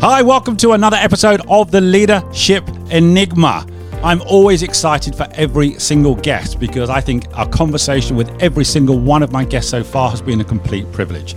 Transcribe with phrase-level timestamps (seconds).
[0.00, 3.66] Hi, welcome to another episode of the Leadership Enigma.
[4.04, 8.96] I'm always excited for every single guest because I think our conversation with every single
[9.00, 11.34] one of my guests so far has been a complete privilege.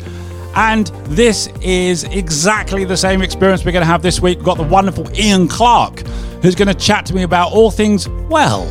[0.53, 4.37] And this is exactly the same experience we're going to have this week.
[4.37, 6.01] We've got the wonderful Ian Clarke,
[6.43, 8.67] who's going to chat to me about all things, well,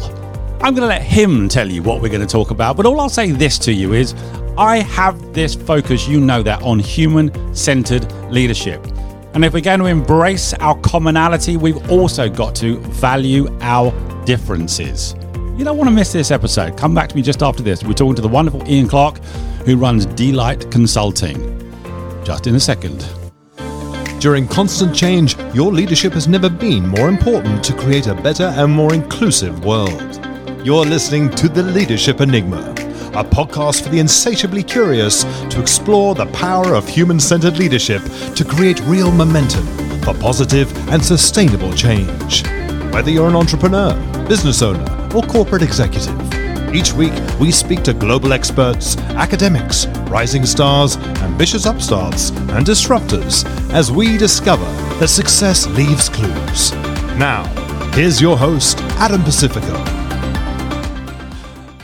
[0.62, 2.77] I'm going to let him tell you what we're going to talk about.
[2.77, 4.14] But all I'll say this to you is
[4.57, 8.86] I have this focus, you know that, on human centered leadership.
[9.32, 13.93] And if we're going to embrace our commonality, we've also got to value our
[14.25, 15.14] differences.
[15.57, 16.76] You don't want to miss this episode.
[16.76, 17.85] Come back to me just after this.
[17.85, 19.18] We're talking to the wonderful Ian Clarke,
[19.64, 21.38] who runs Delight Consulting.
[22.24, 23.08] Just in a second.
[24.21, 28.72] During constant change, your leadership has never been more important to create a better and
[28.72, 30.21] more inclusive world.
[30.64, 32.74] You're listening to The Leadership Enigma
[33.14, 38.03] a podcast for the insatiably curious to explore the power of human centered leadership
[38.36, 39.67] to create real momentum
[40.03, 42.47] for positive and sustainable change.
[42.92, 43.94] Whether you're an entrepreneur,
[44.28, 46.19] business owner, or corporate executive,
[46.72, 53.91] each week we speak to global experts, academics, rising stars, ambitious upstarts, and disruptors as
[53.91, 54.67] we discover
[55.00, 56.72] that success leaves clues.
[57.19, 57.45] Now,
[57.92, 59.99] here's your host, Adam Pacifico.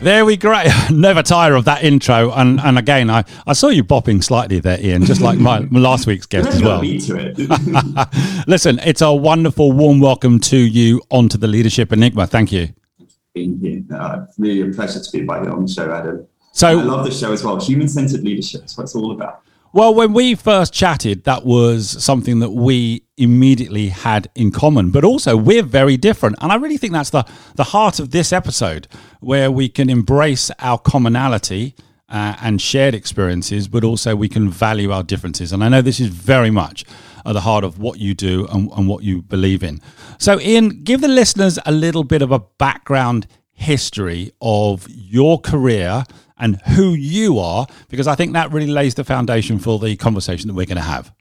[0.02, 0.62] There we go.
[0.90, 2.30] Never tire of that intro.
[2.32, 6.06] And and again, I, I saw you bopping slightly there, Ian, just like my, last
[6.06, 6.80] week's guest as well.
[8.46, 12.26] Listen, it's a wonderful, warm welcome to you onto the Leadership Enigma.
[12.26, 12.68] Thank you.
[13.34, 16.26] Being here, uh, really a pleasure to be invited on the show, Adam.
[16.52, 17.58] So I love the show as well.
[17.58, 18.62] Human centered leadership.
[18.62, 19.42] That's what it's all about.
[19.72, 25.04] Well, when we first chatted, that was something that we immediately had in common, but
[25.04, 26.36] also we're very different.
[26.40, 27.24] And I really think that's the,
[27.56, 28.88] the heart of this episode,
[29.20, 31.74] where we can embrace our commonality
[32.08, 35.52] uh, and shared experiences, but also we can value our differences.
[35.52, 36.84] And I know this is very much
[37.24, 39.80] at the heart of what you do and, and what you believe in.
[40.18, 43.26] So, Ian, give the listeners a little bit of a background
[43.56, 46.04] history of your career
[46.38, 50.48] and who you are, because I think that really lays the foundation for the conversation
[50.48, 51.12] that we're going to have.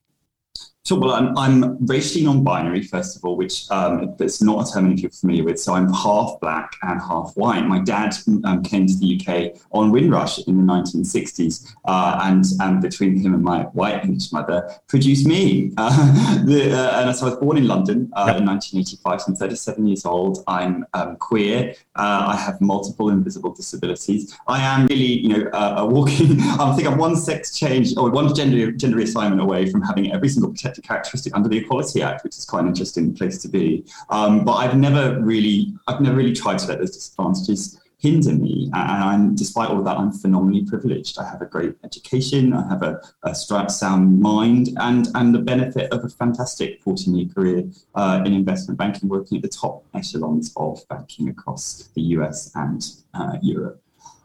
[0.87, 0.99] Sure.
[0.99, 4.99] Well, I'm, I'm racially non-binary, first of all, which um, it's not a term if
[4.99, 5.59] you're familiar with.
[5.59, 7.65] So I'm half black and half white.
[7.65, 8.13] My dad
[8.43, 13.33] um, came to the UK on Windrush in the 1960s, uh, and, and between him
[13.33, 15.71] and my white English mother produced me.
[15.85, 18.37] Uh, the, uh, and so I was born in London uh, yep.
[18.37, 19.21] in 1985.
[19.21, 20.43] So I'm 37 years old.
[20.47, 21.75] I'm um, queer.
[21.95, 24.35] Uh, I have multiple invisible disabilities.
[24.47, 26.39] I am really, you know, uh, a walking.
[26.41, 30.29] I think I'm one sex change or one gender gender reassignment away from having every
[30.29, 33.85] single characteristic under the Equality Act, which is quite an interesting place to be.
[34.09, 38.69] Um, but I've never really, I've never really tried to let those disadvantages hinder me.
[38.73, 41.17] And I'm, despite all of that, I'm phenomenally privileged.
[41.19, 45.91] I have a great education, I have a, a sound mind, and and the benefit
[45.91, 47.63] of a fantastic 14 year career
[47.95, 52.85] uh, in investment banking, working at the top echelons of banking across the US and
[53.13, 53.81] uh, Europe.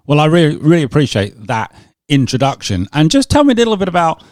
[0.06, 1.74] Well, I really, really appreciate that
[2.08, 2.88] introduction.
[2.92, 4.22] And just tell me a little bit about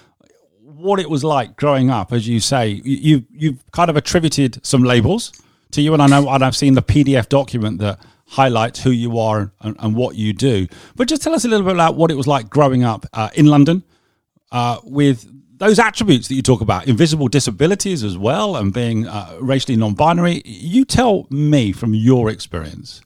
[0.78, 2.81] what it was like growing up, as you say.
[2.84, 5.33] You you've kind of attributed some labels
[5.72, 9.19] to you, and I know and I've seen the PDF document that highlights who you
[9.19, 10.66] are and, and what you do.
[10.97, 13.31] But just tell us a little bit about what it was like growing up uh,
[13.34, 13.83] in London
[14.53, 15.27] uh, with
[15.59, 20.43] those attributes that you talk about, invisible disabilities as well, and being uh, racially non-binary.
[20.45, 23.00] You tell me from your experience.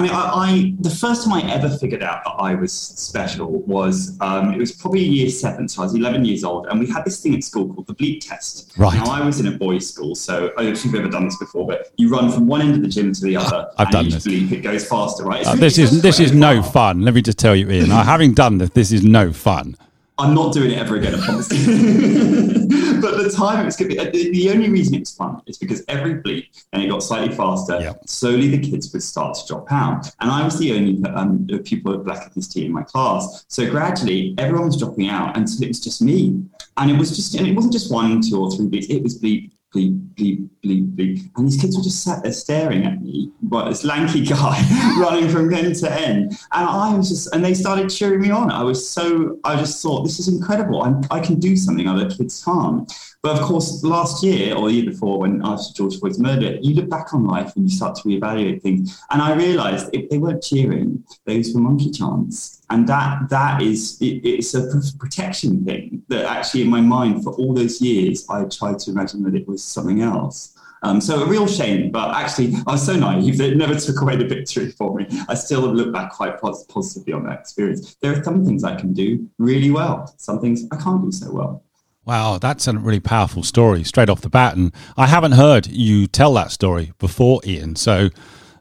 [0.00, 3.60] I mean, I, I, the first time I ever figured out that I was special
[3.62, 6.88] was um, it was probably year seven, so I was 11 years old, and we
[6.88, 8.72] had this thing at school called the bleep test.
[8.78, 8.94] Right.
[8.94, 11.26] Now I was in a boys' school, so I don't know if you've ever done
[11.26, 13.70] this before, but you run from one end of the gym to the other.
[13.76, 14.26] I've done this.
[14.26, 15.46] Bleep, it goes faster, right?
[15.46, 17.02] Uh, really this is this is no fun.
[17.02, 17.90] Let me just tell you, Ian.
[17.90, 19.76] having done this, this is no fun.
[20.20, 21.48] I'm not doing it ever again, I promise.
[23.00, 25.56] but the time it was going to be, the, only reason it was fun is
[25.58, 28.00] because every bleep, and it got slightly faster, yep.
[28.06, 30.10] slowly the kids would start to drop out.
[30.20, 33.44] And I was the only um, pupil of black ethnicity in my class.
[33.48, 36.42] So gradually, everyone was dropping out until it was just me.
[36.76, 39.20] And it was just, and it wasn't just one, two, or three bleeps, it was
[39.20, 41.30] bleep, bleep, bleep, bleep, bleep.
[41.36, 44.60] And these kids were just sat there staring at me, but this lanky guy
[44.98, 46.32] running from end to end.
[46.52, 48.50] And I was just, and they started cheering me on.
[48.50, 50.82] I was so, I just thought, this is incredible.
[50.82, 52.90] I'm, I can do something other kids can't.
[53.22, 56.74] But of course, last year or the year before, when after George Floyd's murder, you
[56.74, 58.98] look back on life and you start to reevaluate things.
[59.10, 62.62] And I realized if they weren't cheering, those were monkey chants.
[62.70, 67.34] And that that is it, it's a protection thing that actually in my mind for
[67.34, 70.56] all those years I tried to imagine that it was something else.
[70.82, 74.00] Um, so a real shame, but actually I was so naive that it never took
[74.00, 75.06] away the victory for me.
[75.28, 77.96] I still look back quite positively on that experience.
[78.00, 81.30] There are some things I can do really well, some things I can't do so
[81.30, 81.64] well.
[82.04, 84.56] Wow, that's a really powerful story straight off the bat.
[84.56, 87.76] And I haven't heard you tell that story before, Ian.
[87.76, 88.08] So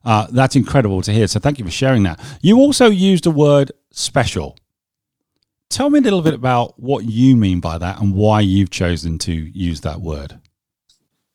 [0.04, 1.28] uh, that's incredible to hear.
[1.28, 2.20] So thank you for sharing that.
[2.42, 4.58] You also used the word special.
[5.70, 9.20] Tell me a little bit about what you mean by that and why you've chosen
[9.20, 10.40] to use that word.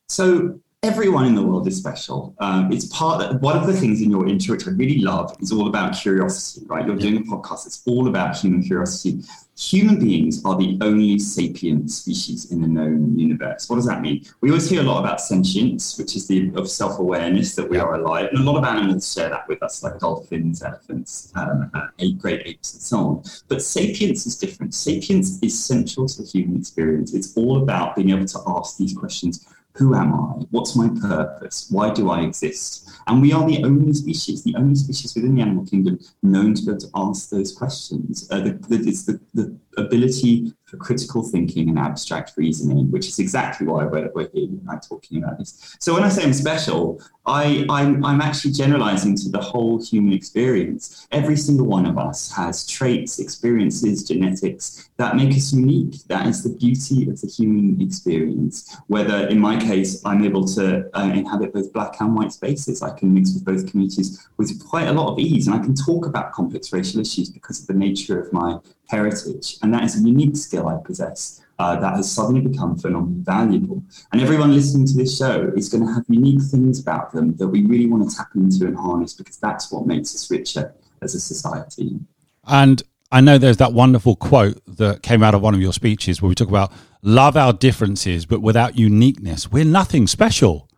[0.08, 2.34] So, everyone in the world is special.
[2.40, 5.34] Um, it's part of one of the things in your intro, which I really love,
[5.40, 6.86] is all about curiosity, right?
[6.86, 9.22] You're doing a podcast, it's all about human curiosity.
[9.56, 13.68] Human beings are the only sapient species in the known universe.
[13.70, 14.24] What does that mean?
[14.40, 17.94] We always hear a lot about sentience, which is the of self-awareness that we are
[17.94, 21.86] alive, and a lot of animals share that with us, like dolphins, elephants, um, uh,
[22.18, 23.22] great apes, and so on.
[23.46, 24.74] But sapience is different.
[24.74, 27.14] Sapience is central to the human experience.
[27.14, 29.46] It's all about being able to ask these questions
[29.76, 30.44] who am I?
[30.50, 31.66] What's my purpose?
[31.68, 32.83] Why do I exist?
[33.06, 36.62] And we are the only species, the only species within the animal kingdom known to
[36.62, 38.28] be able to ask those questions.
[38.30, 43.19] Uh, the, the, it's the, the ability for critical thinking and abstract reasoning, which is
[43.19, 45.76] exactly why we're, we're here tonight talking about this.
[45.81, 50.12] So when I say I'm special, I, I'm, I'm actually generalizing to the whole human
[50.12, 51.09] experience.
[51.11, 56.03] Every single one of us has traits, experiences, genetics that make us unique.
[56.09, 58.76] That is the beauty of the human experience.
[58.88, 62.97] Whether, in my case, I'm able to uh, inhabit both black and white spaces, I
[62.99, 66.06] can mix with both communities with quite a lot of ease, and I can talk
[66.06, 69.56] about complex racial issues because of the nature of my heritage.
[69.62, 73.82] And that is a unique skill I possess uh, that has suddenly become phenomenally valuable.
[74.12, 77.49] And everyone listening to this show is going to have unique things about them that
[77.49, 81.14] we really want to tap into and harness because that's what makes us richer as
[81.14, 81.99] a society.
[82.46, 82.82] And
[83.12, 86.28] I know there's that wonderful quote that came out of one of your speeches where
[86.28, 86.72] we talk about
[87.02, 90.69] love our differences, but without uniqueness, we're nothing special.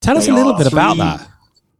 [0.00, 1.28] Tell us a little bit about that.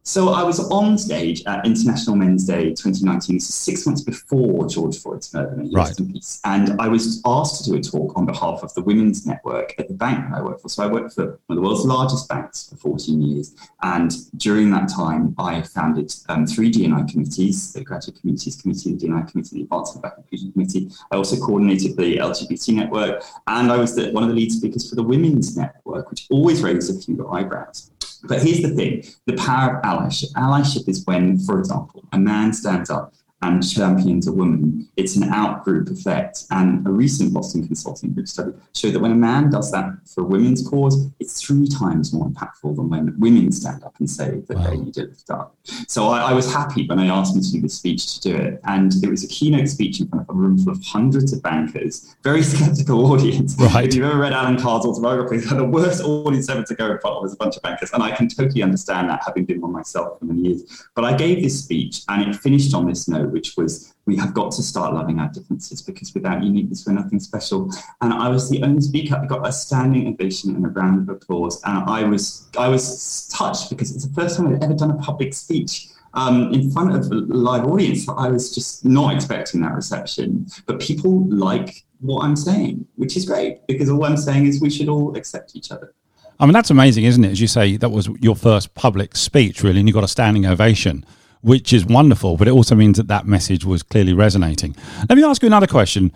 [0.05, 4.99] So I was on stage at International Men's Day 2019, so six months before George
[4.99, 5.97] Floyd's murder, right.
[6.43, 9.87] and I was asked to do a talk on behalf of the Women's Network at
[9.87, 10.67] the bank that I work for.
[10.67, 14.71] So I worked for one of the world's largest banks for 14 years, and during
[14.71, 19.55] that time, I founded um, three D&I committees: the Graduate Communities Committee, the D&I Committee,
[19.55, 20.89] the Advanced Black Inclusion Committee.
[21.11, 24.89] I also coordinated the LGBT network, and I was the, one of the lead speakers
[24.89, 27.89] for the Women's Network, which always raised a few eyebrows.
[28.23, 30.31] But here's the thing the power of allyship.
[30.33, 35.23] Allyship is when, for example, a man stands up and champions a woman, it's an
[35.23, 36.45] outgroup effect.
[36.51, 40.21] And a recent Boston Consulting Group study showed that when a man does that for
[40.21, 44.41] a women's cause, it's three times more impactful than when women stand up and say
[44.47, 44.69] that wow.
[44.69, 45.55] they need to lift up.
[45.87, 48.35] So I, I, was happy when they asked me to do this speech to do
[48.35, 48.61] it.
[48.65, 51.41] And it was a keynote speech in front of a room full of hundreds of
[51.41, 53.55] bankers, very skeptical audience.
[53.59, 53.87] Right.
[53.87, 57.17] If you've ever read Alan Carr's autobiography, the worst audience ever to go in front
[57.17, 57.91] of was a bunch of bankers.
[57.91, 60.87] And I can totally understand that, having been one myself for many years.
[60.95, 64.33] But I gave this speech and it finished on this note which was we have
[64.33, 67.71] got to start loving our differences because without uniqueness, we're nothing special.
[68.01, 69.15] And I was the only speaker.
[69.15, 71.61] I got a standing ovation and a round of applause.
[71.63, 74.97] And I was I was touched because it's the first time I'd ever done a
[74.97, 78.07] public speech um, in front of a live audience.
[78.07, 80.47] I was just not expecting that reception.
[80.65, 84.69] But people like what I'm saying, which is great because all I'm saying is we
[84.69, 85.93] should all accept each other.
[86.39, 87.31] I mean, that's amazing, isn't it?
[87.31, 90.45] As you say, that was your first public speech, really, and you got a standing
[90.45, 91.05] ovation
[91.43, 94.73] which is wonderful, but it also means that that message was clearly resonating.
[95.09, 96.13] Let me ask you another question.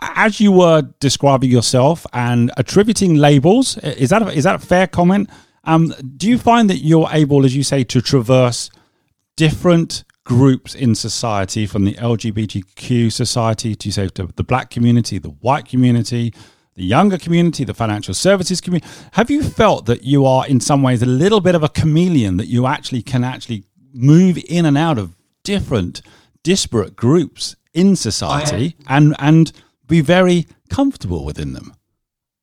[0.00, 4.86] As you were describing yourself and attributing labels, is that a, is that a fair
[4.86, 5.28] comment?
[5.64, 8.70] Um, do you find that you're able, as you say, to traverse
[9.36, 15.28] different groups in society, from the LGBTQ society to say to the black community, the
[15.28, 16.32] white community,
[16.74, 18.90] the younger community, the financial services community?
[19.12, 22.38] Have you felt that you are in some ways a little bit of a chameleon
[22.38, 26.02] that you actually can actually move in and out of different
[26.42, 29.52] disparate groups in society I, and and
[29.86, 31.74] be very comfortable within them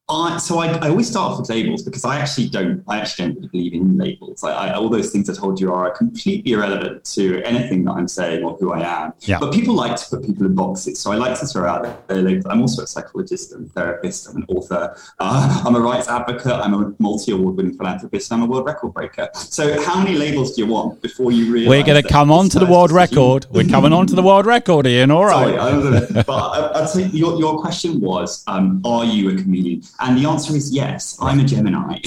[0.09, 3.33] I, so I, I, always start off with labels because I actually don't I actually
[3.33, 4.41] don't believe in labels.
[4.41, 8.07] I, I, all those things I told you are completely irrelevant to anything that I'm
[8.07, 9.11] saying or who I am.
[9.19, 9.37] Yeah.
[9.37, 12.21] But people like to put people in boxes, so I like to throw out their
[12.21, 12.45] labels.
[12.45, 16.73] I'm also a psychologist, I'm therapist, I'm an author, uh, I'm a rights advocate, I'm
[16.73, 19.27] a multi-award-winning philanthropist, I'm a world record breaker.
[19.33, 21.69] So how many labels do you want before you realize?
[21.69, 23.45] We're going to come on to the world record.
[23.51, 25.11] We're coming on to the world record, Ian.
[25.11, 25.53] All right.
[25.53, 29.83] Sorry, but I, I'd say your, your question was, um, are you a chameleon?
[29.99, 31.99] And the answer is yes, I'm a Gemini.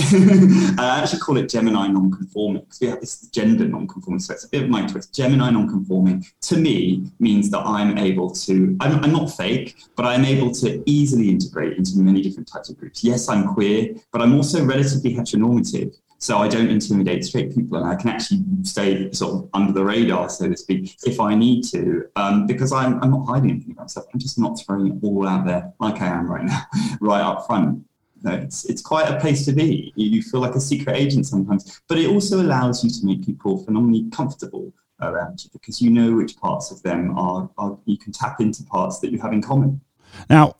[0.79, 4.21] I actually call it Gemini non-conforming because we have this gender non-conforming.
[4.21, 5.15] So it's a bit of my twist.
[5.15, 10.25] Gemini non-conforming to me means that I'm able to, I'm, I'm not fake, but I'm
[10.25, 13.03] able to easily integrate into many different types of groups.
[13.03, 15.97] Yes, I'm queer, but I'm also relatively heteronormative.
[16.23, 19.83] So I don't intimidate straight people, and I can actually stay sort of under the
[19.83, 23.73] radar, so to speak, if I need to, um, because I'm, I'm not hiding anything
[23.73, 24.07] about myself.
[24.13, 26.63] I'm just not throwing it all out there like I am right now,
[27.01, 27.87] right up front.
[28.23, 29.95] No, it's, it's quite a place to be.
[29.97, 33.65] You, feel like a secret agent sometimes, but it also allows you to make people
[33.65, 38.13] phenomenally comfortable around you because you know which parts of them are, are you can
[38.13, 39.81] tap into parts that you have in common.
[40.29, 40.55] Now,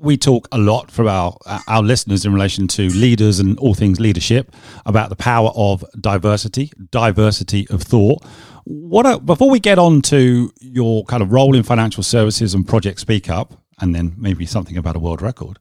[0.00, 1.36] we talk a lot for our
[1.66, 4.54] our listeners in relation to leaders and all things leadership
[4.86, 8.24] about the power of diversity, diversity of thought.
[8.64, 13.00] What before we get on to your kind of role in financial services and Project
[13.00, 15.58] Speak Up, and then maybe something about a world record.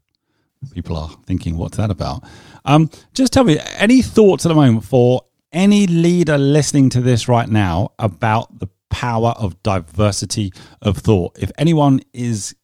[0.73, 2.23] People are thinking, what's that about?
[2.65, 7.27] Um, just tell me any thoughts at the moment for any leader listening to this
[7.27, 10.51] right now about the power of diversity
[10.81, 11.37] of thought.
[11.39, 12.55] If anyone is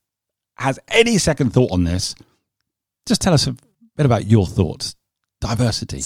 [0.56, 2.16] has any second thought on this,
[3.06, 3.56] just tell us a
[3.96, 4.96] bit about your thoughts.
[5.42, 6.02] Diversity.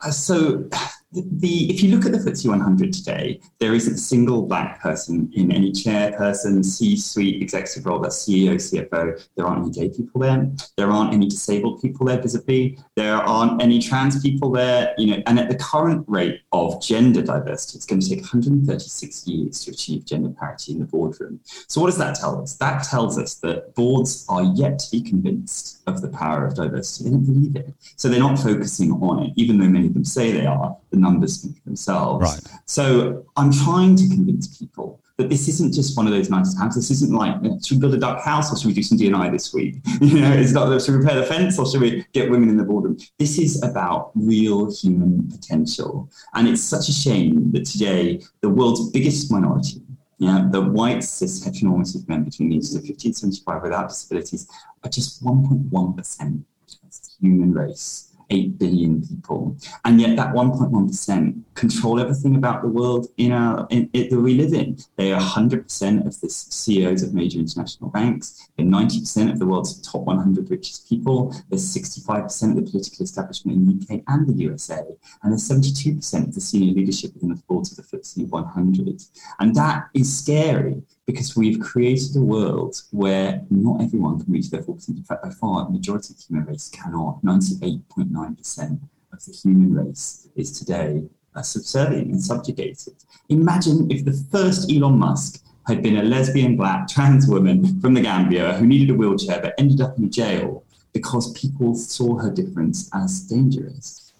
[0.00, 0.68] Uh, so
[1.14, 5.30] the if you look at the FTSE 100 today, there isn't a single black person
[5.34, 9.26] in any chairperson, C-suite, executive role, that's CEO, CFO.
[9.36, 10.50] There aren't any gay people there.
[10.76, 12.78] There aren't any disabled people there visibly.
[12.96, 14.94] There aren't any trans people there.
[14.98, 19.26] You know, and at the current rate of gender diversity, it's going to take 136
[19.26, 21.40] years to achieve gender parity in the boardroom.
[21.68, 22.56] So what does that tell us?
[22.56, 27.04] That tells us that boards are yet to be convinced of the power of diversity.
[27.04, 27.74] They don't believe it.
[27.96, 30.76] So they're not focusing on it, even though many of them say they are.
[30.90, 32.22] The numbers speak for themselves.
[32.22, 32.60] Right.
[32.66, 36.74] So I'm trying to convince people that this isn't just one of those nice times.
[36.74, 39.30] This isn't like, should we build a duck house or should we do some DNI
[39.30, 39.76] this week?
[40.00, 42.56] You know, it's not, should we repair the fence or should we get women in
[42.56, 42.98] the boardroom?
[43.18, 46.10] This is about real human potential.
[46.34, 49.82] And it's such a shame that today the world's biggest minority,
[50.18, 54.48] yeah, the white cis heteronormative men between the ages of 15 and 75 without disabilities
[54.82, 55.60] are just 1.1%
[56.00, 58.13] of the human race.
[58.30, 59.56] 8 billion people.
[59.84, 64.34] And yet that 1.1% control everything about the world in our in, it, that we
[64.34, 64.78] live in.
[64.96, 68.48] They are 100% of the CEOs of major international banks.
[68.56, 71.34] They're 90% of the world's top 100 richest people.
[71.48, 74.82] They're 65% of the political establishment in the UK and the USA.
[75.22, 79.02] And they're 72% of the senior leadership within the boards of the FTSE 100.
[79.40, 84.62] And that is scary because we've created a world where not everyone can reach their
[84.62, 85.00] full potential.
[85.00, 87.22] In fact, by far, the majority of the human race cannot.
[87.22, 88.80] 98.9%
[89.12, 91.02] of the human race is today
[91.34, 92.94] uh, subservient and subjugated.
[93.28, 98.00] Imagine if the first Elon Musk had been a lesbian, black, trans woman from the
[98.00, 102.88] Gambia who needed a wheelchair but ended up in jail because people saw her difference
[102.94, 104.12] as dangerous.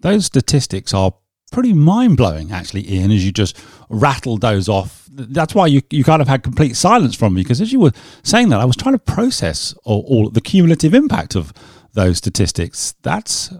[0.00, 1.14] Those statistics are
[1.52, 3.56] pretty mind blowing, actually, Ian, as you just
[3.88, 5.08] rattled those off.
[5.10, 7.92] That's why you, you kind of had complete silence from me because as you were
[8.22, 11.52] saying that, I was trying to process all, all the cumulative impact of
[11.92, 12.94] those statistics.
[13.02, 13.52] That's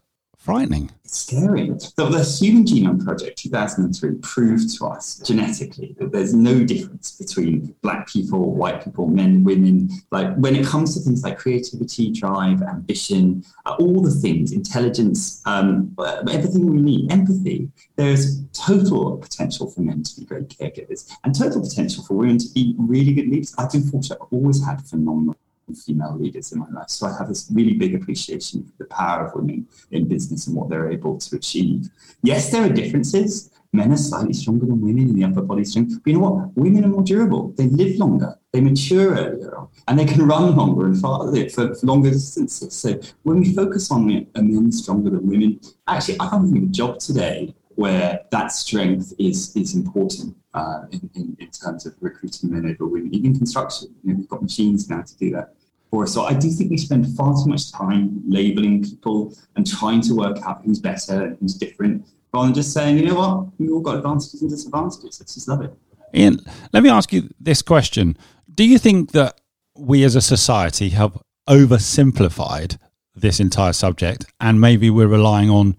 [0.44, 1.68] frightening It's scary.
[1.96, 8.06] The Human Genome Project 2003 proved to us genetically that there's no difference between black
[8.08, 9.88] people, white people, men, women.
[10.10, 15.40] Like when it comes to things like creativity, drive, ambition, uh, all the things, intelligence,
[15.46, 15.96] um,
[16.30, 21.62] everything we need, empathy, there's total potential for men to be great caregivers and total
[21.62, 23.54] potential for women to be really good leaders.
[23.56, 25.36] I've been fortunate, I've always had phenomenal
[25.72, 26.90] female leaders in my life.
[26.90, 30.56] So I have this really big appreciation for the power of women in business and
[30.56, 31.88] what they're able to achieve.
[32.22, 33.50] Yes, there are differences.
[33.72, 36.00] Men are slightly stronger than women in the upper body strength.
[36.04, 36.56] But you know what?
[36.56, 37.52] Women are more durable.
[37.56, 38.38] They live longer.
[38.52, 42.72] They mature earlier and they can run longer and farther for, for longer distances.
[42.72, 47.00] So when we focus on men stronger than women, actually, I can't think a job
[47.00, 52.66] today where that strength is is important uh, in, in, in, terms of recruiting men
[52.70, 53.12] over women.
[53.14, 55.54] Even construction, you know, we've got machines now to do that
[55.90, 56.14] for us.
[56.14, 60.14] So I do think we spend far too much time labeling people and trying to
[60.14, 63.68] work out who's better and who's different, rather than just saying, you know what, we
[63.68, 65.18] all got advantages and disadvantages.
[65.20, 65.72] Let's just love it.
[66.14, 66.38] Ian,
[66.72, 68.16] let me ask you this question:
[68.54, 69.40] Do you think that
[69.76, 72.78] we as a society have oversimplified
[73.16, 75.76] this entire subject, and maybe we're relying on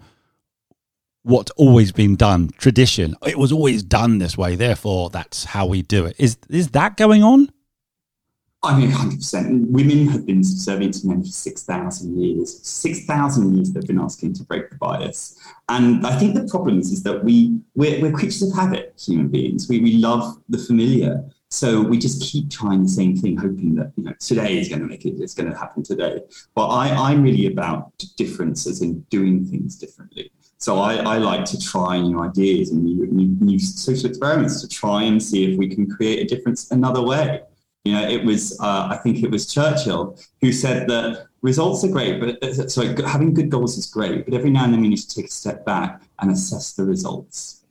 [1.25, 3.15] what's always been done, tradition.
[3.25, 6.15] It was always done this way, therefore that's how we do it.
[6.19, 7.49] Is is that going on?
[8.63, 9.69] I mean, 100%.
[9.69, 12.67] Women have been subservient to men for 6,000 years.
[12.67, 15.39] 6,000 years they've been asking to break the bias.
[15.69, 19.27] And I think the problem is, is that we, we're, we're creatures of habit, human
[19.27, 19.69] beings.
[19.69, 21.23] We, we love the familiar.
[21.55, 24.81] So we just keep trying the same thing, hoping that you know today is going
[24.81, 25.15] to make it.
[25.21, 26.19] It's going to happen today.
[26.53, 30.31] But I, I'm really about differences in doing things differently.
[30.57, 34.67] So I, I, like to try new ideas and new, new, new, social experiments to
[34.67, 37.41] try and see if we can create a difference another way.
[37.85, 41.89] You know, it was, uh, I think it was Churchill who said that results are
[41.89, 44.89] great, but uh, sorry, having good goals is great, but every now and then we
[44.89, 47.64] need to take a step back and assess the results.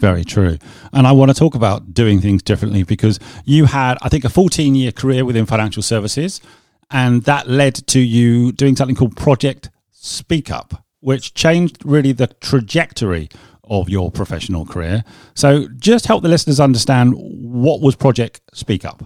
[0.00, 0.56] Very true.
[0.94, 4.30] And I want to talk about doing things differently because you had, I think, a
[4.30, 6.40] 14 year career within financial services,
[6.90, 12.28] and that led to you doing something called Project Speak Up, which changed really the
[12.28, 13.28] trajectory
[13.64, 15.04] of your professional career.
[15.34, 19.04] So just help the listeners understand what was Project Speak Up.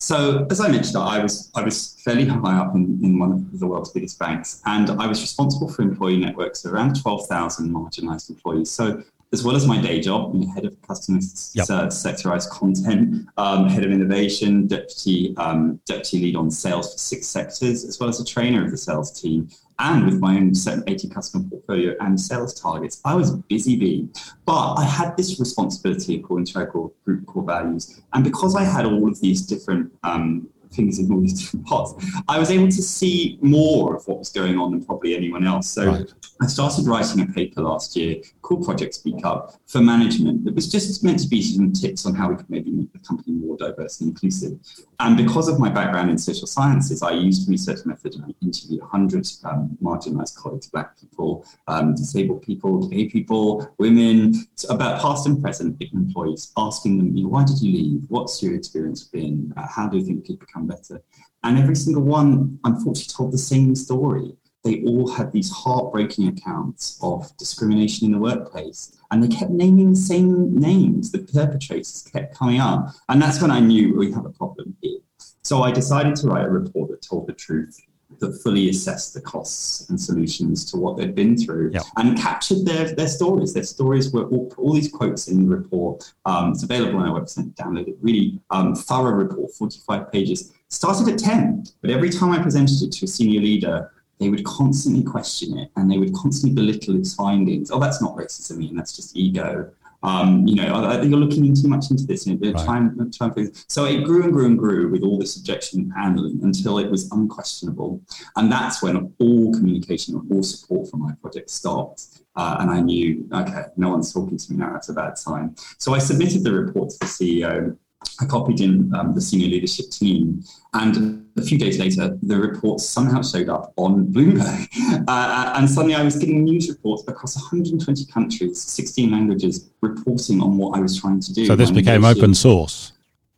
[0.00, 3.58] So, as I mentioned, I was I was fairly high up in, in one of
[3.58, 7.70] the world's biggest banks, and I was responsible for employee networks of around twelve thousand
[7.70, 8.70] marginalised employees.
[8.70, 9.02] So,
[9.34, 11.18] as well as my day job, I'm head of customer
[11.54, 11.66] yep.
[11.66, 17.84] sectorized content, um, head of innovation, deputy um, deputy lead on sales for six sectors,
[17.84, 19.48] as well as a trainer of the sales team
[19.80, 20.52] and with my own
[20.86, 23.00] 80 customer portfolio and sales targets.
[23.04, 24.08] I was busy bee,
[24.46, 28.00] but I had this responsibility according to our group core values.
[28.12, 31.94] And because I had all of these different um, things in all these different parts,
[32.28, 35.68] I was able to see more of what was going on than probably anyone else.
[35.68, 36.12] So right.
[36.40, 40.70] I started writing a paper last year called Project Speak Up for management that was
[40.70, 43.56] just meant to be some tips on how we could maybe make the company more
[43.56, 44.58] diverse and inclusive.
[45.00, 48.80] And because of my background in social sciences, I used research method and I interviewed
[48.80, 54.34] 100 um, marginalized colleagues, black people, um, disabled people, gay people, women,
[54.68, 58.04] about past and present employees, asking them, you know, why did you leave?
[58.08, 59.52] What's your experience been?
[59.56, 61.02] Uh, how do you think you could become better?
[61.42, 66.98] And every single one, unfortunately, told the same story they all had these heartbreaking accounts
[67.02, 68.96] of discrimination in the workplace.
[69.10, 71.12] And they kept naming the same names.
[71.12, 72.88] The perpetrators kept coming up.
[73.10, 75.00] And that's when I knew we have a problem here.
[75.42, 77.78] So I decided to write a report that told the truth,
[78.20, 81.82] that fully assessed the costs and solutions to what they'd been through yep.
[81.96, 83.52] and captured their, their stories.
[83.52, 86.12] Their stories were all, all these quotes in the report.
[86.24, 87.96] Um, it's available on our website, download it.
[88.00, 90.52] Really um, thorough report, 45 pages.
[90.68, 94.44] Started at 10, but every time I presented it to a senior leader, they would
[94.44, 97.70] constantly question it and they would constantly belittle its findings.
[97.70, 99.70] Oh, that's not racism, I mean that's just ego.
[100.04, 102.26] Um, you know, you're looking too much into this.
[102.26, 102.66] You know, right.
[102.66, 106.78] time, time so it grew and grew and grew with all this objection handling until
[106.78, 108.02] it was unquestionable.
[108.36, 112.20] And that's when all communication, and all support for my project stopped.
[112.36, 114.76] Uh, and I knew, okay, no one's talking to me now.
[114.76, 115.54] It's a bad time.
[115.78, 117.76] So I submitted the report to the CEO
[118.20, 122.80] I copied in um, the senior leadership team, and a few days later, the report
[122.80, 124.68] somehow showed up on Bloomberg.
[125.06, 130.40] Uh, uh, and suddenly I was getting news reports across 120 countries, 16 languages, reporting
[130.40, 131.44] on what I was trying to do.
[131.44, 132.92] So this became open source.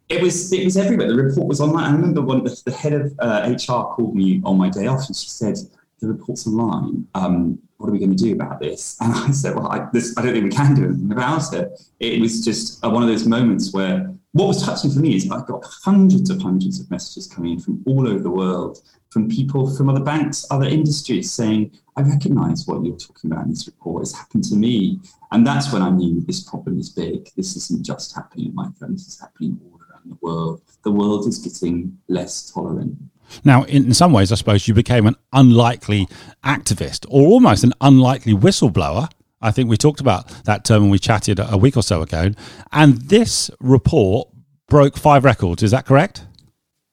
[0.09, 1.09] It was it was everywhere.
[1.09, 1.85] The report was online.
[1.85, 5.07] I remember when the, the head of uh, HR called me on my day off,
[5.09, 5.57] and she said,
[6.01, 7.09] "The report's online.
[7.15, 10.15] Um, what are we going to do about this?" And I said, "Well, I, this,
[10.17, 13.27] I don't think we can do anything about it." It was just one of those
[13.27, 17.27] moments where what was touching for me is I got hundreds of hundreds of messages
[17.27, 21.73] coming in from all over the world, from people from other banks, other industries saying,
[21.97, 24.03] I recognize what you're talking about in this report.
[24.03, 25.01] It's happened to me.
[25.33, 27.31] And that's when I knew this problem is big.
[27.35, 30.61] This isn't just happening in my this is happening all around the world.
[30.83, 32.99] The world is getting less tolerant.
[33.43, 36.09] Now, in some ways, I suppose you became an unlikely
[36.45, 39.11] activist or almost an unlikely whistleblower
[39.47, 42.33] I think we talked about that term when we chatted a week or so ago.
[42.73, 44.29] And this report
[44.69, 45.63] broke five records.
[45.63, 46.26] Is that correct?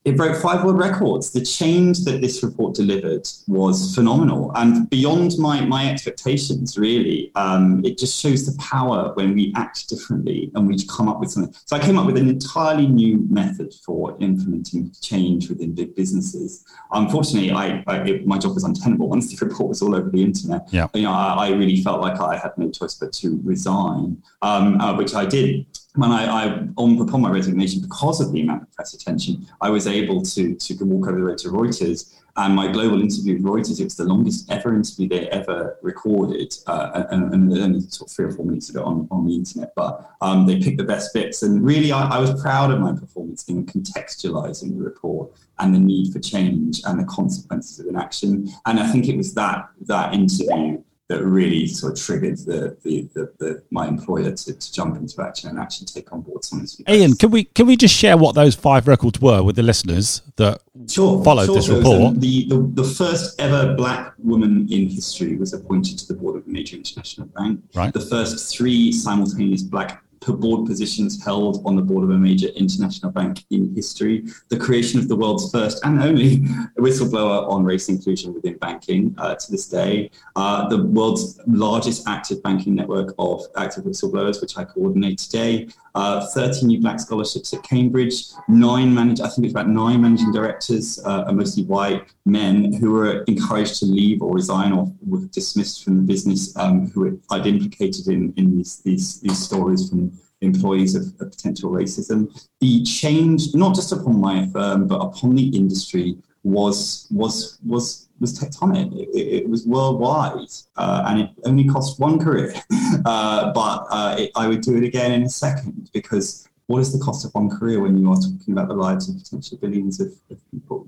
[0.06, 1.32] It broke five world records.
[1.32, 7.32] The change that this report delivered was phenomenal and beyond my, my expectations, really.
[7.36, 11.32] Um, it just shows the power when we act differently and we come up with
[11.32, 11.56] something.
[11.66, 16.66] So I came up with an entirely new method for implementing change within big businesses.
[16.92, 20.22] Unfortunately, I, I it, my job was untenable once the report was all over the
[20.22, 20.68] internet.
[20.72, 20.88] Yeah.
[20.94, 24.82] You know, I, I really felt like I had no choice but to resign, um,
[24.82, 28.64] uh, which I did when I, I on, upon my resignation, because of the amount
[28.64, 32.16] of press attention, I was able to to walk over the road to Reuters.
[32.36, 36.52] And my global interview with Reuters, it was the longest ever interview they ever recorded,
[36.66, 39.72] uh, and, and, only sort of three or four minutes ago on, on the internet.
[39.76, 42.92] But um, they picked the best bits, and really, I, I was proud of my
[42.92, 48.50] performance in contextualizing the report and the need for change and the consequences of inaction.
[48.66, 50.82] And I think it was that that interview
[51.14, 55.22] that really sort of triggered the, the, the, the my employer to, to, jump into
[55.22, 56.82] action and actually take on board some of this.
[56.90, 60.22] Ian, can we can we just share what those five records were with the listeners
[60.38, 61.56] that sure, followed sure.
[61.56, 62.20] this report?
[62.20, 66.48] The, the, the first ever black woman in history was appointed to the board of
[66.48, 67.62] a major international bank.
[67.76, 67.94] Right.
[67.94, 73.12] The first three simultaneous black board positions held on the board of a major international
[73.12, 76.38] bank in history, the creation of the world's first and only
[76.78, 82.42] whistleblower on race inclusion within banking uh, to this day, uh, the world's largest active
[82.44, 87.64] banking network of active whistleblowers, which I coordinate today, uh, 30 new black scholarships at
[87.64, 92.74] Cambridge, nine manage, I think it's about nine managing directors, uh, are mostly white men
[92.74, 97.20] who were encouraged to leave or resign or were dismissed from the business, um, who
[97.30, 102.28] I'd implicated in, in these, these, these stories from employees of, of potential racism.
[102.60, 108.40] The change, not just upon my firm, but upon the industry, was was was was
[108.40, 108.94] tectonic.
[109.14, 112.54] It, it was worldwide, uh, and it only cost one career.
[113.06, 116.98] Uh, but uh, it, I would do it again in a second because what is
[116.98, 120.00] the cost of one career when you are talking about the lives of potentially billions
[120.00, 120.88] of, of people?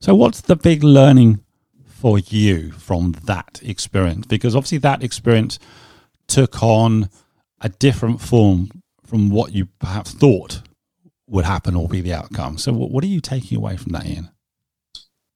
[0.00, 1.40] So, what's the big learning
[1.86, 4.26] for you from that experience?
[4.26, 5.58] Because obviously, that experience
[6.26, 7.08] took on
[7.60, 8.70] a different form
[9.06, 10.60] from what you perhaps thought
[11.26, 12.58] would happen or be the outcome.
[12.58, 14.30] So, what are you taking away from that, Ian?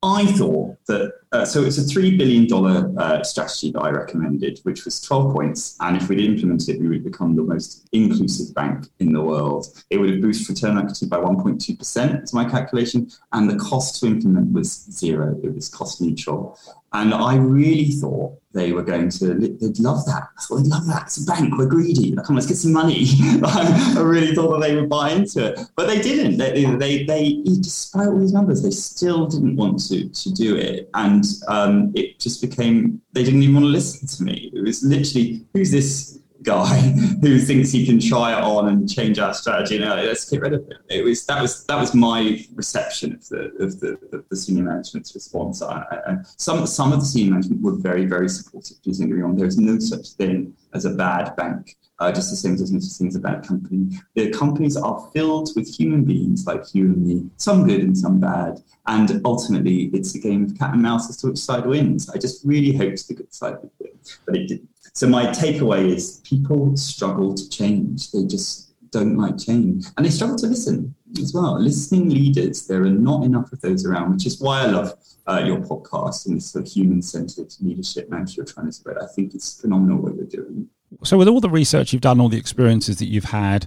[0.03, 4.61] I thought that uh, so it's a three billion dollar uh, strategy that I recommended,
[4.63, 8.55] which was twelve points, and if we'd implemented it, we would become the most inclusive
[8.55, 9.67] bank in the world.
[9.91, 13.51] It would have boosted return equity by one point two percent, is my calculation, and
[13.51, 15.37] the cost to implement was zero.
[15.43, 16.57] It was cost neutral,
[16.93, 20.29] and I really thought they were going to, they'd love that.
[20.37, 21.03] I thought they'd love that.
[21.03, 22.15] It's a bank, we're greedy.
[22.17, 23.05] Come on, let's get some money.
[23.45, 25.61] I really thought that they would buy into it.
[25.77, 26.39] But they didn't.
[26.39, 30.89] They, they, they, despite all these numbers, they still didn't want to, to do it.
[30.95, 34.51] And um, it just became, they didn't even want to listen to me.
[34.55, 36.81] It was literally, who's this guy
[37.21, 39.79] who thinks he can try it on and change our strategy.
[39.79, 40.79] No, let's get rid of it.
[40.89, 44.65] It was that was that was my reception of the of the, of the senior
[44.65, 45.63] management's response.
[45.63, 48.83] I, I, some some of the senior management were very very supportive.
[48.83, 49.37] Please wrong.
[49.37, 51.77] There is no such thing as a bad bank.
[52.01, 53.99] Uh, just the same as there's no such thing as a bad company.
[54.15, 58.21] The companies are filled with human beings like you and me, some good and some
[58.21, 58.63] bad.
[58.87, 62.09] And ultimately, it's a game of cat and mouse as to which side wins.
[62.09, 64.69] I just really hoped the good side would win, but it didn't.
[64.95, 68.11] So my takeaway is people struggle to change.
[68.11, 69.87] They just don't like change.
[69.97, 71.61] And they struggle to listen as well.
[71.61, 74.95] Listening leaders, there are not enough of those around, which is why I love
[75.27, 78.97] uh, your podcast and this sort of human-centered leadership mantra you're trying to spread.
[78.99, 80.69] I think it's phenomenal what you're doing.
[81.05, 83.67] So with all the research you've done, all the experiences that you've had,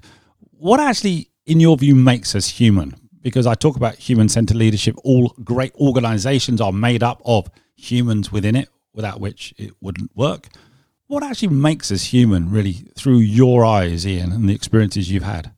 [0.58, 2.96] what actually, in your view, makes us human?
[3.22, 4.96] Because I talk about human-centered leadership.
[5.04, 10.50] All great organizations are made up of humans within it, without which it wouldn't work
[11.12, 15.52] what actually makes us human, really, through your eyes, Ian, and the experiences you've had?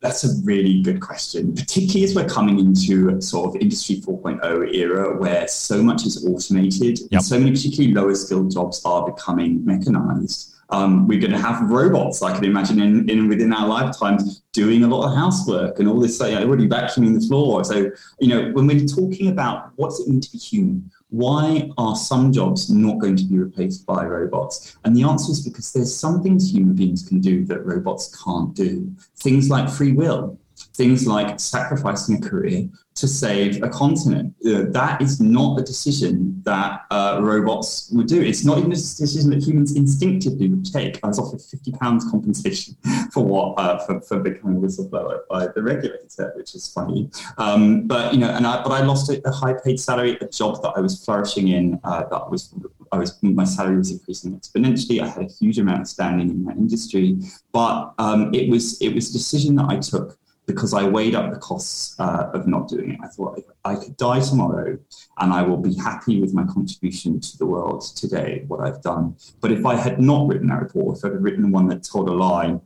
[0.00, 5.16] That's a really good question, particularly as we're coming into sort of industry 4.0 era
[5.16, 7.08] where so much is automated yep.
[7.12, 10.54] and so many particularly lower skilled jobs are becoming mechanized.
[10.70, 14.82] Um, we're going to have robots, I can imagine, in, in within our lifetimes, doing
[14.82, 17.62] a lot of housework and all this, you know, already vacuuming the floor.
[17.64, 21.70] So, you know, when we're talking about what does it mean to be human, why
[21.76, 24.78] are some jobs not going to be replaced by robots?
[24.84, 28.54] And the answer is because there's some things human beings can do that robots can't
[28.54, 28.90] do.
[29.18, 30.38] Things like free will,
[30.74, 34.34] things like sacrificing a career to save a continent.
[34.46, 38.20] Uh, that is not a decision that uh, robots would do.
[38.20, 41.00] It's not even a decision that humans instinctively would take.
[41.02, 42.76] I was offered fifty pounds compensation
[43.12, 47.10] for what uh, for, for becoming a whistleblower by the regulator, which is funny.
[47.38, 50.28] Um, but you know, and I, but I lost a, a high paid salary, a
[50.28, 51.80] job that I was flourishing in.
[51.84, 52.54] Uh, that was
[52.92, 55.00] I was my salary was increasing exponentially.
[55.00, 57.18] I had a huge amount of standing in that industry,
[57.52, 61.32] but um, it was it was a decision that I took because I weighed up
[61.32, 63.00] the costs uh, of not doing it.
[63.02, 64.78] I thought I could die tomorrow
[65.18, 69.16] and I will be happy with my contribution to the world today, what I've done.
[69.40, 72.08] But if I had not written that report, if I had written one that told
[72.08, 72.58] a lie,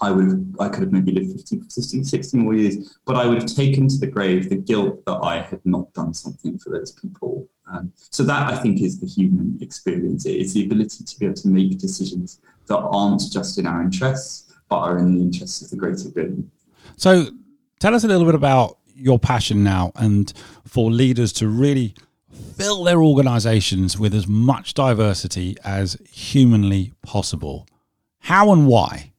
[0.00, 3.26] I would have, I could have maybe lived 15, 16, 16 more years, but I
[3.26, 6.70] would have taken to the grave the guilt that I had not done something for
[6.70, 7.48] those people.
[7.72, 10.26] Um, so that I think is the human experience.
[10.26, 14.52] It's the ability to be able to make decisions that aren't just in our interests,
[14.68, 16.50] but are in the interests of the greater good.
[16.96, 17.26] So
[17.80, 20.32] tell us a little bit about your passion now and
[20.66, 21.94] for leaders to really
[22.56, 27.66] fill their organizations with as much diversity as humanly possible.
[28.20, 29.12] How and why?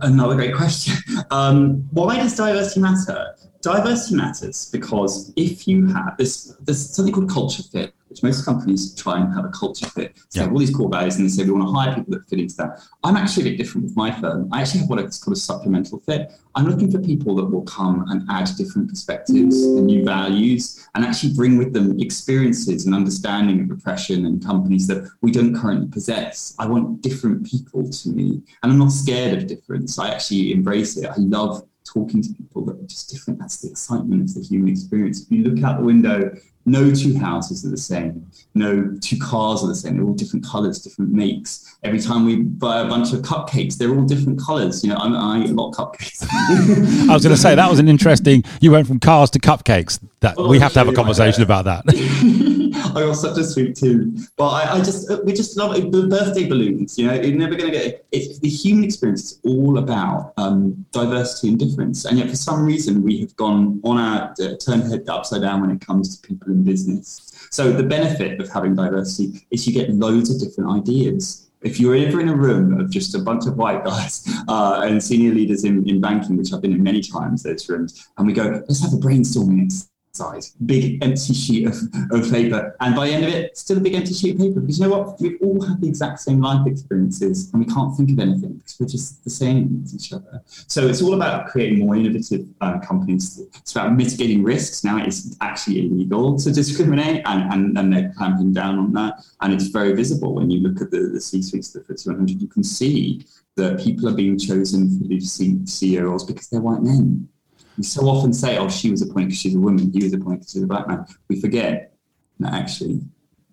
[0.00, 0.94] Another great question.
[1.30, 3.36] Um, why does diversity matter?
[3.64, 8.94] Diversity matters because if you have this, there's something called culture fit, which most companies
[8.94, 10.12] try and have a culture fit.
[10.16, 10.42] So yeah.
[10.42, 12.40] have all these core values and they say we want to hire people that fit
[12.40, 12.82] into that.
[13.02, 14.50] I'm actually a bit different with my firm.
[14.52, 16.32] I actually have what is called a supplemental fit.
[16.54, 21.04] I'm looking for people that will come and add different perspectives and new values and
[21.04, 25.88] actually bring with them experiences and understanding of oppression and companies that we don't currently
[25.88, 26.54] possess.
[26.58, 28.42] I want different people to me.
[28.62, 29.98] And I'm not scared of difference.
[29.98, 31.06] I actually embrace it.
[31.06, 33.38] I love talking to people that are just different.
[33.38, 35.22] That's the excitement of the human experience.
[35.22, 38.26] If you look out the window no two houses are the same.
[38.54, 39.96] No two cars are the same.
[39.96, 41.76] They're all different colors, different makes.
[41.82, 44.82] Every time we buy a bunch of cupcakes, they're all different colors.
[44.82, 46.26] You know, I, I eat a lot of cupcakes.
[47.10, 48.44] I was going to say that was an interesting.
[48.60, 50.00] You went from cars to cupcakes.
[50.20, 51.84] That oh, we have to have a conversation about that.
[52.96, 55.90] I got such a sweet tooth, but I, I, just we just love it.
[55.90, 56.98] The birthday balloons.
[56.98, 58.06] You know, you're never going to get it.
[58.12, 62.64] It's the human experience is all about um, diversity and difference, and yet for some
[62.64, 66.28] reason we have gone on our uh, turn head upside down when it comes to
[66.28, 67.48] people in business.
[67.50, 71.48] So the benefit of having diversity is you get loads of different ideas.
[71.62, 75.02] If you're ever in a room of just a bunch of white guys uh, and
[75.02, 78.32] senior leaders in, in banking, which I've been in many times, those rooms, and we
[78.32, 81.76] go, let's have a brainstorming size, big empty sheet of,
[82.10, 82.76] of paper.
[82.80, 84.60] And by the end of it, still a big empty sheet of paper.
[84.60, 85.20] Because you know what?
[85.20, 88.78] We've all have the exact same life experiences and we can't think of anything because
[88.78, 90.42] we're just the same as each other.
[90.46, 93.40] So it's all about creating more innovative uh, companies.
[93.56, 94.84] It's about mitigating risks.
[94.84, 99.24] Now it's actually illegal to discriminate and, and, and they're clamping down on that.
[99.40, 102.40] And it's very visible when you look at the, the C-suites of the FTSE 100,
[102.40, 107.28] you can see that people are being chosen for these CEOs because they're white men
[107.76, 110.40] we so often say, oh, she was appointed because she's a woman, he was appointed
[110.40, 111.04] because he's a black man.
[111.28, 111.94] We forget
[112.40, 113.00] that actually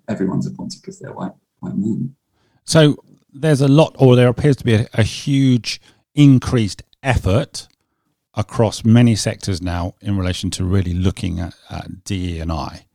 [0.07, 2.15] everyone's appointed because they're white, white men.
[2.63, 2.97] So
[3.33, 5.81] there's a lot, or there appears to be a, a huge
[6.13, 7.67] increased effort
[8.33, 12.85] across many sectors now in relation to really looking at, at DE and I.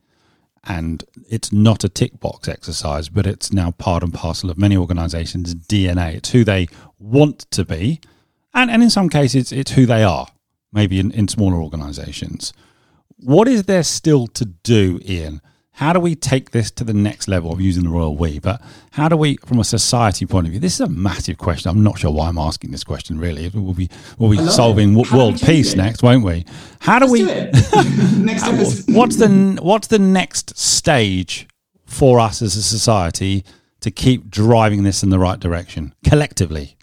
[0.63, 4.75] And it's not a tick box exercise, but it's now part and parcel of many
[4.75, 6.15] organizations' DNA.
[6.15, 6.67] It's who they
[6.99, 8.01] want to be,
[8.53, 10.27] and, and in some cases, it's who they are
[10.71, 12.53] maybe in, in smaller organizations.
[13.17, 15.41] What is there still to do, Ian?
[15.77, 18.39] How do we take this to the next level of using the royal we?
[18.39, 21.69] But how do we, from a society point of view, this is a massive question.
[21.69, 23.19] I'm not sure why I'm asking this question.
[23.19, 25.77] Really, we'll be we'll be solving world peace it?
[25.77, 26.45] next, won't we?
[26.79, 28.17] How do Let's we?
[28.17, 31.47] next what's the what's the next stage
[31.85, 33.45] for us as a society
[33.81, 36.76] to keep driving this in the right direction collectively?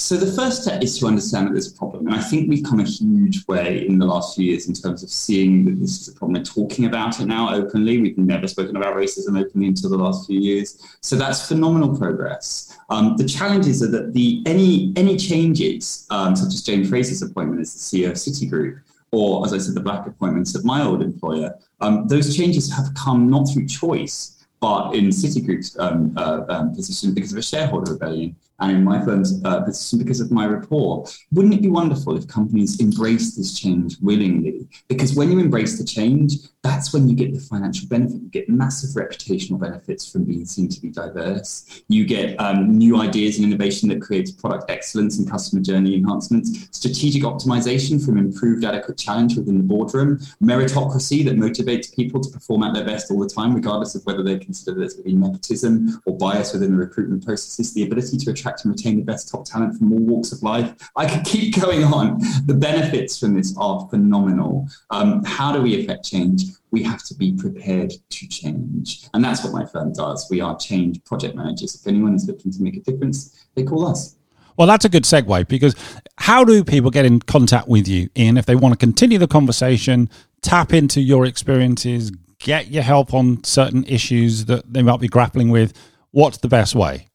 [0.00, 2.06] So the first step is to understand that there's a problem.
[2.06, 5.02] And I think we've come a huge way in the last few years in terms
[5.02, 8.00] of seeing that this is a problem and talking about it now openly.
[8.00, 10.82] We've never spoken about racism openly until the last few years.
[11.02, 12.78] So that's phenomenal progress.
[12.88, 17.60] Um, the challenges are that the any any changes, um, such as Jane Fraser's appointment
[17.60, 18.80] as the CEO of Citigroup,
[19.12, 22.94] or as I said, the black appointments at my old employer, um, those changes have
[22.94, 27.92] come not through choice, but in Citigroup's um, uh, um, position because of a shareholder
[27.92, 31.16] rebellion and in my firm's uh, position because of my report.
[31.32, 34.68] Wouldn't it be wonderful if companies embrace this change willingly?
[34.88, 38.20] Because when you embrace the change, that's when you get the financial benefit.
[38.20, 41.82] You get massive reputational benefits from being seen to be diverse.
[41.88, 46.68] You get um, new ideas and innovation that creates product excellence and customer journey enhancements,
[46.70, 52.62] strategic optimization from improved adequate challenge within the boardroom, meritocracy that motivates people to perform
[52.62, 56.00] at their best all the time, regardless of whether they consider there to be nepotism
[56.04, 59.44] or bias within the recruitment processes, the ability to attract and retain the best top
[59.44, 60.74] talent from all walks of life.
[60.96, 62.18] I could keep going on.
[62.46, 64.68] The benefits from this are phenomenal.
[64.90, 66.42] Um, how do we affect change?
[66.70, 69.08] we have to be prepared to change.
[69.12, 70.28] And that's what my firm does.
[70.30, 71.74] We are change project managers.
[71.74, 74.16] If anyone is looking to make a difference, they call us.
[74.56, 75.74] Well, that's a good segue because
[76.18, 79.28] how do people get in contact with you, Ian, if they want to continue the
[79.28, 80.10] conversation,
[80.42, 85.48] tap into your experiences, get your help on certain issues that they might be grappling
[85.48, 85.72] with?
[86.10, 87.09] What's the best way?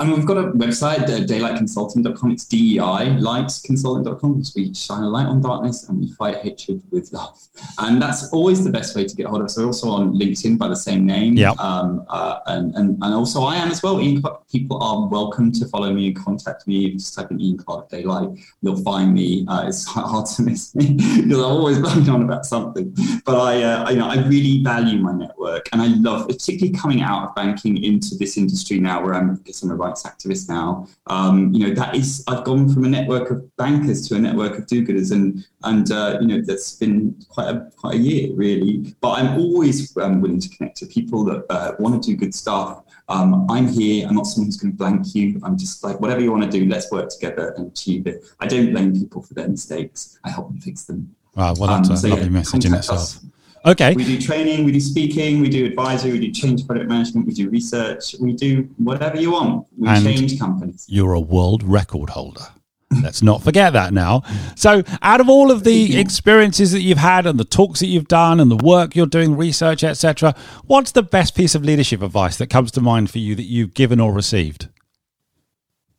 [0.00, 2.32] And we've got a website, uh, deilightconsulting.com.
[2.32, 7.12] It's DEI, lightconsulting.com, because we shine a light on darkness and we fight hatred with
[7.12, 7.38] love.
[7.78, 9.56] And that's always the best way to get hold of us.
[9.56, 11.34] We're also on LinkedIn by the same name.
[11.34, 11.52] Yeah.
[11.60, 14.00] Um, uh, and, and, and also I am as well.
[14.00, 16.90] Ian Clarke, people are welcome to follow me and contact me.
[16.94, 18.30] Just type in Ian Clarke Daylight.
[18.62, 19.46] You'll find me.
[19.46, 22.92] Uh, it's hard to miss me because I'm always banging on about something.
[23.24, 27.02] But I, uh, you know, I really value my network and I love, particularly coming
[27.02, 30.48] out of banking into this industry now where I'm, I guess I'm a rights activist
[30.48, 30.86] now.
[31.06, 34.58] Um, you know, that is, I've gone from a network of bankers to a network
[34.58, 38.94] of do-gooders, and and uh, you know, that's been quite a quite a year really.
[39.00, 42.34] But I'm always um, willing to connect to people that uh, want to do good
[42.34, 42.82] stuff.
[43.08, 44.08] Um, I'm here.
[44.08, 45.40] I'm not someone who's going to blank you.
[45.42, 48.24] I'm just like, whatever you want to do, let's work together and achieve it.
[48.40, 50.18] I don't blame people for their mistakes.
[50.24, 51.14] I help them fix them.
[51.34, 52.98] Wow, well, that's um, a so lovely yeah, message in itself.
[52.98, 53.24] Us.
[53.66, 53.94] Okay.
[53.94, 57.32] We do training, we do speaking, we do advisory, we do change product management, we
[57.32, 59.66] do research, we do whatever you want.
[59.78, 60.84] We and change companies.
[60.88, 62.46] You're a world record holder.
[63.02, 64.22] Let's not forget that now.
[64.54, 68.06] So, out of all of the experiences that you've had and the talks that you've
[68.06, 70.34] done and the work you're doing, research, etc.,
[70.66, 73.74] what's the best piece of leadership advice that comes to mind for you that you've
[73.74, 74.68] given or received?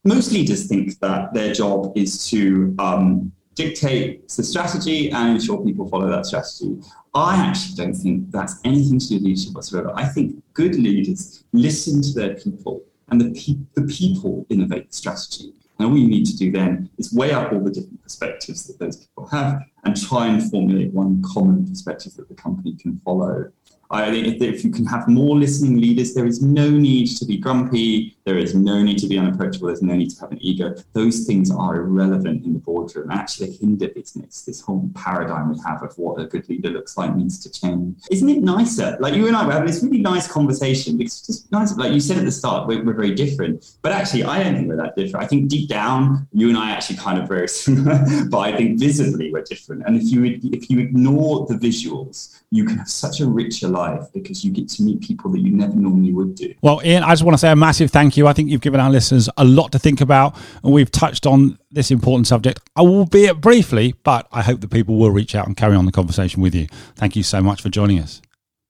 [0.03, 5.89] Most leaders think that their job is to um, dictate the strategy and ensure people
[5.89, 6.77] follow that strategy.
[7.15, 9.91] I actually don't think that's anything to do with leadership whatsoever.
[9.95, 14.95] I think good leaders listen to their people and the, pe- the people innovate the
[14.95, 15.53] strategy.
[15.79, 18.79] And all you need to do then is weigh up all the different perspectives that
[18.79, 23.49] those people have and try and formulate one common perspective that the company can follow.
[23.91, 27.37] I think if you can have more listening leaders, there is no need to be
[27.37, 28.14] grumpy.
[28.25, 29.67] There is no need to be unapproachable.
[29.67, 30.73] There's no need to have an ego.
[30.93, 33.11] Those things are irrelevant in the boardroom.
[33.11, 34.41] Actually, hinder business.
[34.41, 37.99] This whole paradigm we have of what a good leader looks like needs to change.
[38.09, 38.97] Isn't it nicer?
[38.99, 40.99] Like you and I were having this really nice conversation.
[40.99, 41.77] It's just nice.
[41.77, 43.75] Like you said at the start, we're, we're very different.
[43.83, 45.23] But actually, I don't think we're that different.
[45.23, 48.03] I think deep down, you and I actually kind of very similar.
[48.29, 49.83] but I think visibly we're different.
[49.85, 54.07] And if you if you ignore the visuals, you can have such a richer life
[54.13, 56.53] because you get to meet people that you never normally would do.
[56.61, 58.27] Well, Ian, I just want to say a massive thank you.
[58.27, 61.57] I think you've given our listeners a lot to think about, and we've touched on
[61.69, 65.75] this important subject, albeit briefly, but I hope that people will reach out and carry
[65.75, 66.67] on the conversation with you.
[66.95, 68.21] Thank you so much for joining us.